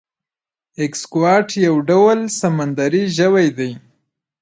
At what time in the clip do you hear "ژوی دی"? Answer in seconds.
3.17-3.71